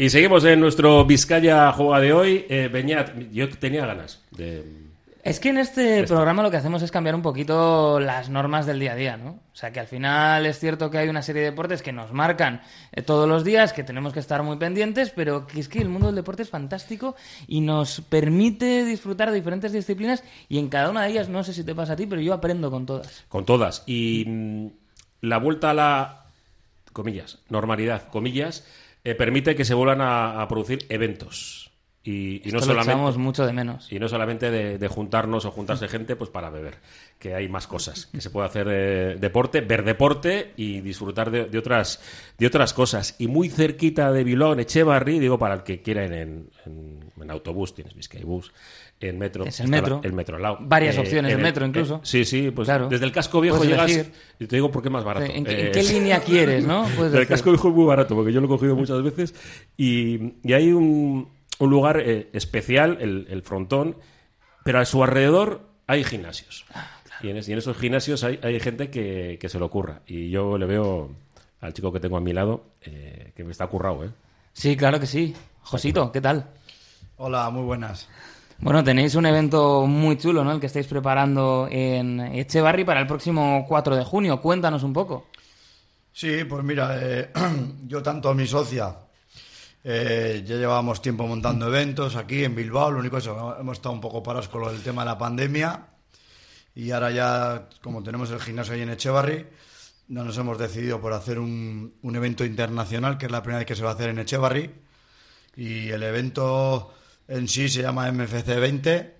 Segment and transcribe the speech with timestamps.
[0.00, 2.46] Y seguimos en nuestro Vizcaya Juega de hoy.
[2.48, 4.64] Eh, Beñat, yo tenía ganas de...
[5.22, 8.80] Es que en este programa lo que hacemos es cambiar un poquito las normas del
[8.80, 9.32] día a día, ¿no?
[9.32, 12.14] O sea, que al final es cierto que hay una serie de deportes que nos
[12.14, 15.82] marcan eh, todos los días, que tenemos que estar muy pendientes, pero que es que
[15.82, 17.14] el mundo del deporte es fantástico
[17.46, 21.52] y nos permite disfrutar de diferentes disciplinas y en cada una de ellas, no sé
[21.52, 23.24] si te pasa a ti, pero yo aprendo con todas.
[23.28, 23.82] Con todas.
[23.84, 24.66] Y mm,
[25.20, 26.24] la vuelta a la,
[26.94, 28.64] comillas, normalidad, comillas,
[29.04, 31.69] eh, permite que se vuelvan a, a producir eventos.
[32.02, 33.92] Y, y no lo solamente mucho de menos.
[33.92, 36.76] y no solamente de, de juntarnos o juntarse gente pues para beber,
[37.18, 41.44] que hay más cosas, que se puede hacer eh, deporte, ver deporte y disfrutar de,
[41.44, 42.00] de otras
[42.38, 43.16] de otras cosas.
[43.18, 46.14] Y muy cerquita de Bilbao, en Echevarri, digo para el que quiera en,
[46.64, 48.50] en, en autobús, tienes Bizkaibus,
[48.98, 50.00] en metro, Es el metro.
[50.02, 50.58] la- el metro al lado.
[50.62, 51.96] Varias opciones de en el- metro, incluso.
[51.96, 52.88] eh, sí, sí, pues Claro.
[52.88, 54.12] desde el casco viejo Puedes llegas elegir.
[54.38, 55.30] y te digo por qué más barato.
[55.30, 56.84] ¿En qué, en Eh, qué línea quieres, no?
[56.96, 57.28] Puedes el decir.
[57.28, 59.34] casco viejo es muy barato, porque yo lo he cogido muchas veces.
[59.76, 61.28] Y, y hay un,
[61.60, 63.96] un lugar eh, especial, el, el frontón,
[64.64, 66.64] pero a su alrededor hay gimnasios.
[67.22, 70.00] y, en es- y en esos gimnasios hay, hay gente que, que se lo ocurra.
[70.06, 71.10] Y yo le veo
[71.60, 74.10] al chico que tengo a mi lado eh, que me está currado, ¿eh?
[74.52, 75.34] Sí, claro que sí.
[75.62, 76.46] Josito, ¿qué tal?
[77.18, 78.08] Hola, muy buenas.
[78.58, 80.52] Bueno, tenéis un evento muy chulo, ¿no?
[80.52, 84.40] El que estáis preparando en Echevarri para el próximo 4 de junio.
[84.40, 85.28] Cuéntanos un poco.
[86.12, 87.30] Sí, pues mira, eh,
[87.86, 88.94] yo tanto mi socia,
[89.82, 93.94] eh, ya llevábamos tiempo montando eventos aquí en Bilbao, lo único es que hemos estado
[93.94, 95.86] un poco parados con del tema de la pandemia.
[96.74, 99.46] Y ahora ya, como tenemos el gimnasio ahí en Echevarri,
[100.08, 103.66] no nos hemos decidido por hacer un, un evento internacional, que es la primera vez
[103.66, 104.70] que se va a hacer en Echevarri.
[105.56, 106.94] Y el evento
[107.28, 109.16] en sí se llama MFC 20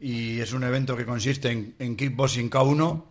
[0.00, 3.04] y es un evento que consiste en, en kickboxing K1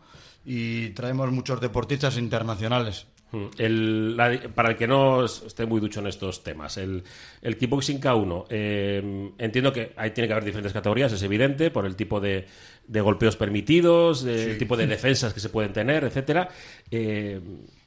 [0.46, 3.08] y traemos muchos deportistas internacionales.
[3.32, 3.46] Mm.
[3.58, 7.04] El- la- para el que no es- esté muy ducho en estos temas, el,
[7.42, 11.86] el kickboxing K1, eh, entiendo que ahí tiene que haber diferentes categorías, es evidente, por
[11.86, 12.46] el tipo de,
[12.88, 16.48] de golpeos permitidos, el tipo de defensas que se pueden tener, etcétera.
[16.92, 17.42] Eh,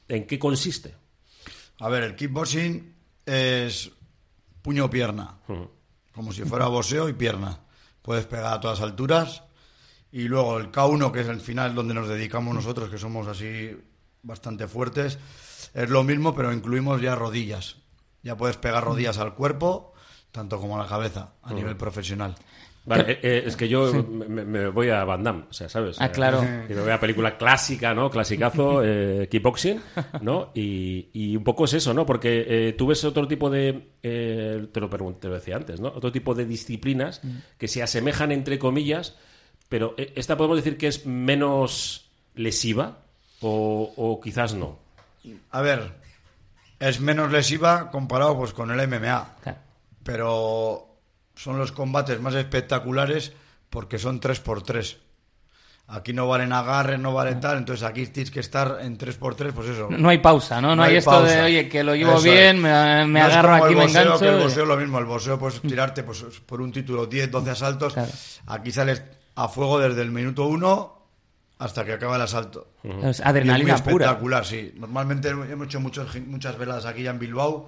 [0.07, 0.93] ¿En qué consiste?
[1.79, 2.93] A ver, el kickboxing
[3.25, 3.91] es
[4.61, 5.39] puño-pierna,
[6.13, 7.59] como si fuera boxeo y pierna.
[8.01, 9.43] Puedes pegar a todas alturas.
[10.11, 13.71] Y luego el K1, que es el final donde nos dedicamos nosotros, que somos así
[14.23, 15.17] bastante fuertes,
[15.73, 17.77] es lo mismo, pero incluimos ya rodillas.
[18.23, 19.93] Ya puedes pegar rodillas al cuerpo,
[20.31, 22.35] tanto como a la cabeza, a nivel profesional.
[22.85, 25.69] Vale, eh, eh, es que yo me, me- me voy a Van Damme, o sea,
[25.69, 25.97] ¿sabes?
[26.01, 26.41] Ah, claro.
[26.67, 28.09] Y me voy a película clásica, ¿no?
[28.09, 29.79] Clasicazo, eh, kickboxing,
[30.21, 30.49] ¿no?
[30.55, 32.05] Y, y un poco es eso, ¿no?
[32.05, 35.89] Porque eh, tú ves otro tipo de, eh, te, lo te lo decía antes, ¿no?
[35.89, 37.21] Otro tipo de disciplinas
[37.57, 39.15] que se asemejan entre comillas,
[39.67, 43.03] pero eh, esta podemos decir que es menos lesiva
[43.41, 44.77] o, o quizás no.
[45.51, 45.93] A ver,
[46.79, 49.35] es menos lesiva comparado pues con el MMA.
[49.43, 49.57] Claro.
[50.03, 50.85] pero
[51.35, 53.33] son los combates más espectaculares
[53.69, 54.97] porque son 3x3.
[55.91, 59.69] Aquí no valen agarres, no vale tal, entonces aquí tienes que estar en 3x3, pues
[59.69, 59.87] eso.
[59.89, 60.69] No hay pausa, ¿no?
[60.69, 61.43] No, No hay, hay esto de, pausa.
[61.45, 62.61] oye, que lo llevo Eso bien, es.
[62.61, 64.19] me, me No agarro aquí, el me boxeo, engancho.
[64.19, 67.31] que el boxeo es lo mismo, el boxeo puedes tirarte pues, por un título 10,
[67.31, 67.93] 12 asaltos.
[67.93, 68.11] Claro.
[68.47, 69.01] Aquí sales
[69.35, 70.98] a fuego desde el minuto 1
[71.59, 72.69] hasta que acaba el asalto.
[73.03, 74.05] Es Y adrenalina es muy pura.
[74.07, 74.73] espectacular, sí.
[74.77, 77.67] Normalmente hemos hecho muchos, muchas veladas aquí ya en Bilbao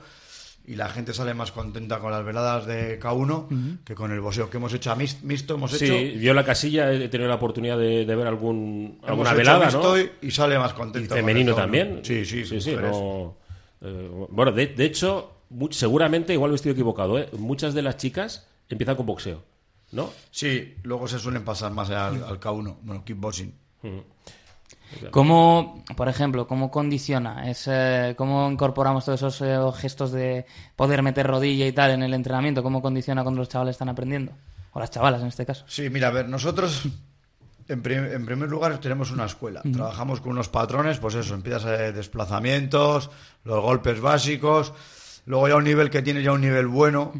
[0.65, 4.49] y la gente sale más contenta con las veladas de K1 que con el boxeo
[4.49, 5.55] que hemos hecho a mis- mixto.
[5.55, 8.97] Hemos hecho, Sí, yo en la casilla he tenido la oportunidad de, de ver algún,
[8.99, 9.99] hemos alguna hecho velada, mixto ¿no?
[9.99, 11.09] y, y sale más Y contento.
[11.09, 11.55] con el femenino K1.
[11.55, 11.99] también.
[12.03, 12.61] Sí, sí, sí.
[12.61, 13.35] sí, no-
[13.81, 15.31] eh, bueno, de, de hecho,
[15.71, 17.27] seguramente, igual me estoy equivocado, ¿eh?
[17.37, 19.43] muchas de las chicas empiezan con boxeo,
[19.91, 20.11] ¿no?
[20.29, 23.53] Sí, luego se suelen pasar más al, al K1, bueno, kickboxing.
[25.09, 27.49] ¿Cómo, por ejemplo, cómo condiciona?
[27.49, 32.03] Es, eh, ¿Cómo incorporamos todos esos eh, gestos de poder meter rodilla y tal en
[32.03, 32.61] el entrenamiento?
[32.61, 34.33] ¿Cómo condiciona cuando los chavales están aprendiendo?
[34.73, 35.63] O las chavalas, en este caso.
[35.67, 36.83] Sí, mira, a ver, nosotros
[37.69, 39.61] en, prim- en primer lugar tenemos una escuela.
[39.61, 43.11] Trabajamos con unos patrones, pues eso, empiezas a desplazamientos,
[43.45, 44.73] los golpes básicos,
[45.25, 47.13] luego ya un nivel que tiene ya un nivel bueno.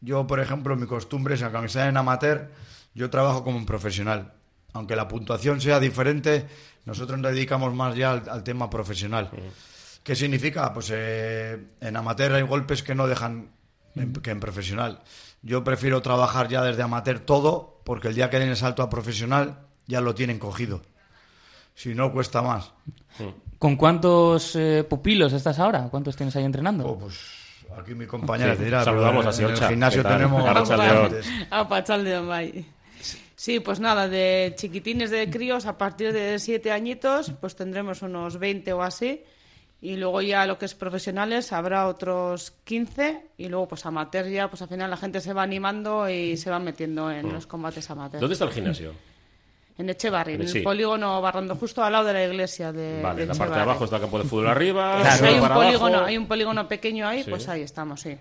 [0.00, 2.50] Yo, por ejemplo, mi costumbre es, aunque sea en amateur,
[2.94, 4.32] yo trabajo como un profesional.
[4.74, 6.46] Aunque la puntuación sea diferente,
[6.84, 9.30] nosotros nos dedicamos más ya al, al tema profesional.
[10.02, 10.72] ¿Qué significa?
[10.74, 13.50] Pues eh, en amateur hay golpes que no dejan
[13.94, 15.00] en- que en profesional.
[15.42, 18.90] Yo prefiero trabajar ya desde amateur todo, porque el día que den el salto a
[18.90, 20.82] profesional ya lo tienen cogido.
[21.74, 22.72] Si no, cuesta más.
[23.58, 25.88] ¿Con cuántos eh, pupilos estás ahora?
[25.90, 26.84] ¿Cuántos tienes ahí entrenando?
[26.86, 27.18] Oh, pues
[27.78, 28.84] aquí mi compañera Sí, te dirá.
[28.84, 31.26] saludamos pero a en el gimnasio tenemos Arracha bastantes.
[31.50, 32.66] Apa, chaldeón, bai.
[33.36, 38.38] Sí, pues nada, de chiquitines de críos a partir de siete añitos, pues tendremos unos
[38.38, 39.22] 20 o así.
[39.80, 44.48] Y luego ya lo que es profesionales habrá otros 15 y luego pues amateur ya,
[44.48, 47.90] pues al final la gente se va animando y se va metiendo en los combates
[47.90, 48.20] amateur.
[48.20, 48.94] ¿Dónde está el gimnasio?
[49.76, 50.58] En Echevarri, en Sí.
[50.58, 53.60] el polígono Barrando, justo al lado de la iglesia de, Vale, de la parte de
[53.60, 55.00] abajo está el campo de fútbol arriba.
[55.02, 57.30] Hay, un polígono, hay un polígono pequeño ahí, Sí.
[57.30, 58.16] pues ahí estamos, sí.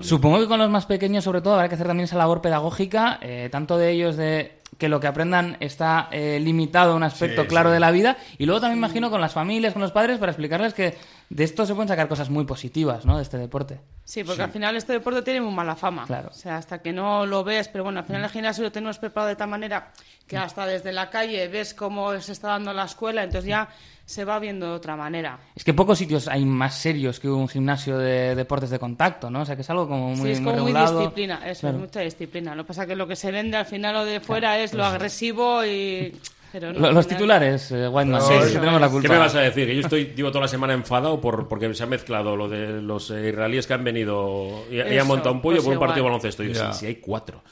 [0.00, 3.18] Supongo que con los más pequeños, sobre todo, habrá que hacer también esa labor pedagógica,
[3.22, 7.42] eh, tanto de ellos de que lo que aprendan está eh, limitado a un aspecto
[7.42, 7.74] Sí, claro sí.
[7.74, 10.74] de la vida, y luego también imagino con las familias, con los padres, para explicarles
[10.74, 10.94] que
[11.34, 13.16] de esto se pueden sacar cosas muy positivas, ¿no?
[13.16, 13.80] De este deporte.
[14.04, 16.06] Sí, porque al final este deporte tiene muy mala fama.
[16.06, 16.28] Claro.
[16.30, 18.98] O sea, hasta que no lo ves, pero bueno, al final el gimnasio lo tenemos
[18.98, 19.90] preparado de tal manera
[20.28, 23.68] que hasta desde la calle ves cómo se está dando la escuela, entonces ya
[24.06, 25.40] se va viendo de otra manera.
[25.56, 29.40] Es que pocos sitios hay más serios que un gimnasio de deportes de contacto, ¿no?
[29.40, 31.78] O sea, que es algo como muy, sí, es como muy disciplina, eso, Claro.
[31.78, 32.54] es mucha disciplina.
[32.54, 34.72] Lo que pasa es que lo que se vende al final o de fuera es
[34.72, 36.16] lo agresivo y...
[36.54, 39.08] Pero no, los titulares, eh, Whiteman, No, sí, sí, tenemos la culpa.
[39.08, 39.66] ¿Qué me vas a decir?
[39.66, 42.80] Que yo estoy, digo, toda la semana enfadado por, porque se ha mezclado lo de
[42.80, 45.80] los eh, israelíes que han venido y, y han montado un pollo pues por un
[45.80, 46.44] partido de baloncesto.
[46.44, 47.42] Y yo, si hay cuatro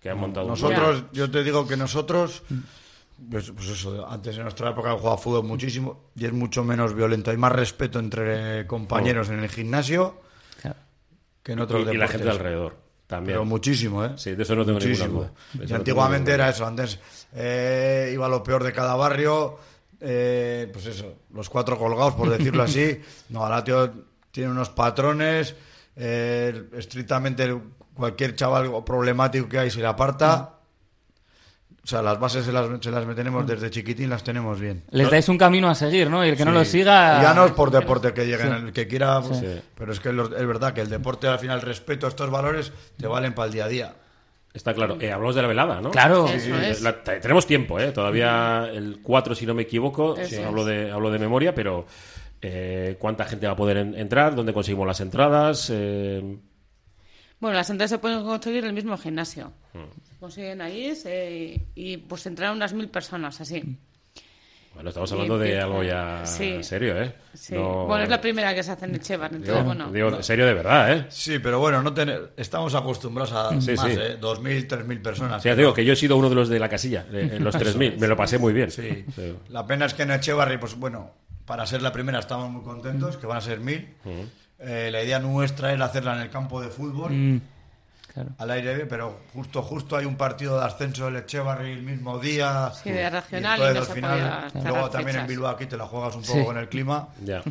[0.00, 2.44] que han montado un Nosotros, yo te digo que nosotros,
[3.30, 7.32] pues, pues eso, antes en nuestra época jugaba fútbol muchísimo y es mucho menos violento.
[7.32, 10.22] Hay más respeto entre compañeros en el gimnasio
[11.42, 13.34] que en otros y, y la gente de alrededor también.
[13.36, 14.12] Pero muchísimo, ¿eh?
[14.16, 15.20] Sí, de eso no tengo ninguna muchísimo.
[15.20, 15.32] duda.
[15.54, 16.66] De eso Y antiguamente ninguna era eso.
[16.66, 16.98] Antes
[17.34, 19.58] eh, iba lo peor de cada barrio.
[20.00, 23.00] eh, pues eso, los cuatro colgados, por decirlo así.
[23.30, 23.92] No, ahora tío,
[24.30, 25.54] tiene unos patrones.
[25.96, 27.56] eh, estrictamente
[27.94, 30.55] cualquier chaval problemático que hay se le aparta.
[31.86, 34.82] O sea, las bases se las, se las tenemos desde chiquitín, las tenemos bien.
[34.90, 36.26] Les dais un camino a seguir, ¿no?
[36.26, 36.72] Y el que no lo Sí.
[36.80, 37.22] siga...
[37.22, 39.60] Ya no es por deporte que lleguen, el que quiera, pues, Sí.
[39.76, 42.72] pero es que los- es verdad que el deporte al final, respeto a estos valores,
[42.96, 43.94] te valen para el día a día.
[44.52, 44.96] Está claro.
[45.00, 45.92] Eh, hablamos de la velada, ¿no?
[45.92, 46.26] Claro.
[46.26, 46.82] Es.
[46.82, 47.92] la- tenemos tiempo, ¿eh?
[47.92, 50.36] Todavía el 4, si no me equivoco, es.
[50.40, 51.86] hablo, de, hablo de memoria, pero
[52.42, 54.34] eh, ¿cuánta gente va a poder en- entrar?
[54.34, 55.70] ¿Dónde conseguimos las entradas?
[55.72, 56.36] Eh,
[57.40, 59.52] Bueno, las entradas se pueden conseguir en el mismo gimnasio.
[59.74, 59.84] Hmm.
[60.10, 63.62] Se consiguen ahí se- y pues entraron unas mil personas así.
[64.74, 66.62] bueno, estamos Y hablando de algo ya sí.
[66.62, 67.14] serio, ¿eh?
[67.32, 67.54] Sí.
[67.54, 69.90] No- Bueno, es la primera que se hace en Echevar, entonces Digo, bueno.
[69.90, 71.06] digo, serio de verdad, ¿eh?
[71.08, 73.98] Sí, pero bueno, no ten- estamos acostumbrados a Sí, más, sí.
[73.98, 74.18] ¿eh?
[74.20, 75.38] 2.000, 3.000 personas.
[75.38, 77.42] O sea, digo que yo he sido uno de los de la casilla, de- en
[77.44, 77.96] los 3.000.
[78.00, 78.70] Me lo pasé muy bien.
[78.70, 79.04] Sí.
[79.14, 79.34] Sí.
[79.48, 81.10] La pena es que en Echevarri, pues bueno,
[81.46, 83.86] para ser la primera estamos muy contentos, que van a ser 1.000.
[84.58, 87.40] Eh, la idea nuestra era hacerla en el campo de fútbol, Mm,
[88.14, 88.30] claro.
[88.38, 92.18] al aire libre, pero justo justo hay un partido de ascenso del Echevarri el mismo
[92.18, 92.72] día.
[92.82, 95.26] Sí, de regional Y y entonces, no al se final, podía luego también en.
[95.26, 96.44] Bilbao aquí te la juegas un poco Sí.
[96.44, 97.08] con el clima.
[97.24, 97.42] Ya.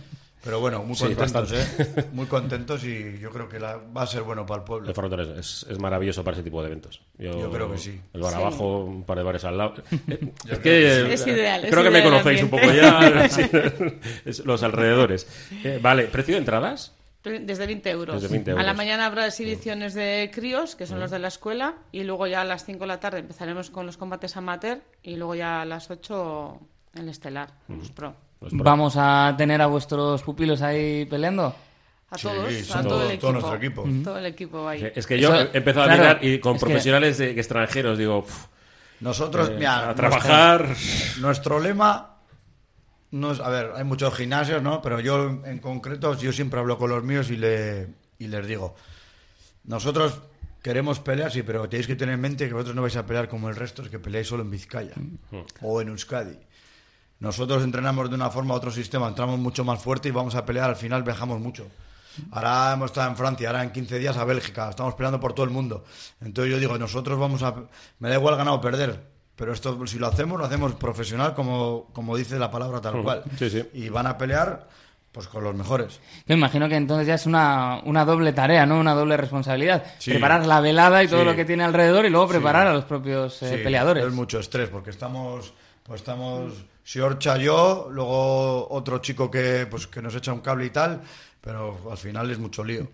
[0.44, 1.52] Pero bueno, muy contentos.
[1.54, 2.06] ¿eh?
[2.14, 4.88] Muy contentos y yo creo que la- va a ser bueno para el pueblo.
[4.88, 7.02] El es, es maravilloso para ese tipo de eventos.
[7.18, 8.00] Yo creo que sí.
[8.14, 8.38] El bar Sí.
[8.40, 9.74] abajo, un par de bares al lado.
[9.92, 12.72] Eh, es creo que, que Es ideal, es Creo que me ideal conocéis un poco
[12.72, 13.28] ya.
[14.46, 15.28] los alrededores.
[15.64, 16.92] Eh, vale, ¿precio de entradas?
[17.26, 18.16] Desde 20 euros.
[18.22, 21.76] Desde 20 A la mañana habrá exhibiciones de críos, que son los de la escuela,
[21.92, 25.16] y luego ya a las 5 de la tarde empezaremos con los combates amateur y
[25.16, 26.60] luego ya a las 8
[26.96, 28.16] el estelar, los pro.
[28.42, 28.64] Los pro.
[28.64, 31.56] Vamos a tener a vuestros pupilos ahí peleando.
[32.10, 33.32] A todos, a todo, todo- el todo equipo.
[33.32, 33.86] nuestro equipo.
[34.04, 34.92] Todo el equipo ahí.
[34.96, 38.20] Es que yo Eso- he empezado a mirar y con que- profesionales de, extranjeros digo,
[38.20, 38.46] "Uf,
[39.02, 40.68] Nosotros, eh, mira, a trabajar.
[40.68, 42.15] Nuestro, nuestro lema
[43.16, 44.82] no a ver, hay muchos gimnasios, ¿no?
[44.82, 47.88] Pero yo en concreto, yo siempre hablo con los míos y, le,
[48.20, 48.76] y les digo,
[49.64, 50.20] nosotros
[50.62, 53.30] queremos pelear, sí, pero tenéis que tener en mente que vosotros no vais a pelear
[53.30, 54.94] como el resto, es que peleáis solo en Vizcaya
[55.62, 56.38] o en Euskadi.
[57.20, 60.46] Nosotros entrenamos de una forma a otro sistema, entramos mucho más fuerte y vamos a
[60.46, 61.68] pelear, al final viajamos mucho.
[62.32, 65.46] Ahora hemos estado en Francia, ahora en 15 días a Bélgica, estamos peleando por todo
[65.46, 65.86] el mundo.
[66.20, 67.56] Entonces yo digo, nosotros vamos a...
[68.00, 71.88] Me da igual ganar o perder, pero esto si lo hacemos, lo hacemos profesional como,
[71.94, 73.24] como dice la palabra tal cual.
[73.38, 73.64] Sí, sí.
[73.74, 74.68] Y van a pelear
[75.12, 76.02] pues con los mejores.
[76.28, 78.78] Yo imagino que entonces ya es una, una doble tarea, ¿no?
[78.78, 79.84] Una doble responsabilidad.
[79.98, 80.12] Sí.
[80.12, 81.26] Preparar la velada y todo Sí.
[81.26, 84.04] lo que tiene alrededor y luego preparar a los propios eh, Sí, peleadores.
[84.06, 86.52] Es mucho estrés porque estamos, pues estamos,
[86.84, 91.02] Siorcha yo, luego otro chico que, pues, que nos echa un cable y tal,
[91.42, 92.86] pero al final es mucho lío.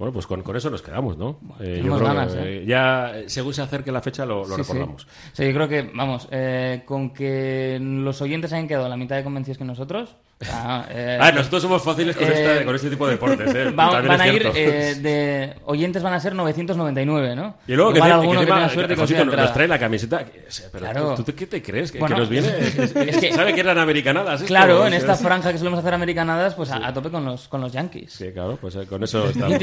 [0.00, 1.38] Bueno, pues con, con eso nos quedamos, ¿no?
[1.60, 4.46] Eh, yo tenemos creo ganas, que, eh, ya, eh, según se acerque la fecha, lo,
[4.46, 4.72] lo Sí, sí.
[4.72, 5.06] recordamos.
[5.34, 9.24] Sí, yo creo que, vamos, eh, con que los oyentes hayan quedado la mitad de
[9.24, 10.16] convencidos que nosotros.
[10.44, 13.70] Sea, eh, Ah, nosotros somos fáciles con, eh, este, con este tipo de deportes, ¿eh?
[13.74, 17.56] van a ir eh, de oyentes van a ser 999, ¿no?
[17.66, 20.24] Y luego Igual que, alguno que que tenga suerte Josito, consiga nos trae la camiseta.
[20.24, 21.14] que- o sea, pero Claro.
[21.16, 21.92] ¿tú, tú qué te crees?
[21.92, 22.48] ¿Que, Bueno, que nos viene?
[22.58, 24.36] es que- ¿Sabe que eran americanadas?
[24.40, 24.46] esto?
[24.46, 27.46] Claro, en esta es- franja que solemos hacer americanadas, pues a, a tope con los,
[27.48, 28.12] con los Yankees.
[28.12, 29.58] Sí, claro, pues eh, con eso estamos.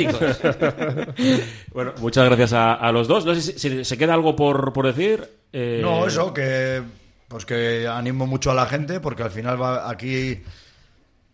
[1.74, 3.25] Bueno, muchas gracias a, a los dos.
[3.25, 5.27] No sé si, si se queda algo por, por decir.
[5.53, 6.81] eh, No, eso, que
[7.27, 10.41] pues que animo mucho a la gente porque al final va aquí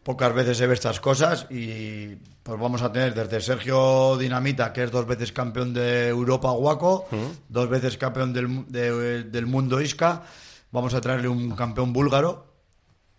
[0.03, 4.83] pocas veces se ve estas cosas y pues vamos a tener desde Sergio Dinamita, que
[4.83, 7.07] es dos veces campeón de Europa Guaco,
[7.49, 10.23] dos veces campeón del, de- del mundo Isca,
[10.71, 12.51] vamos a traerle un campeón búlgaro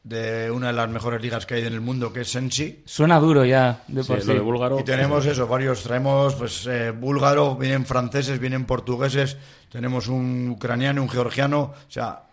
[0.03, 2.83] de una de las mejores ligas que hay en el mundo, que es Sensi.
[2.85, 4.33] Suena duro ya, de Sí, por lo sí.
[4.35, 4.79] de búlgaro.
[4.79, 9.39] Y tenemos eso, varios, traemos pues eh, búlgaros, vienen franceses, vienen portugueses,
[9.71, 12.25] tenemos un ucraniano, un georgiano, o sea,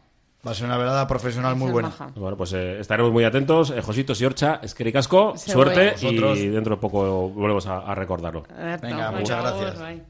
[0.45, 1.89] va a ser una velada profesional muy buena.
[1.89, 2.11] maja.
[2.15, 3.71] Bueno, pues eh, estaremos muy atentos.
[3.71, 8.43] Eh, Josito Siorcha, Esquericasco, Se suerte y dentro de poco volvemos a, a recordarlo.
[8.81, 10.01] Venga, muchas gracias.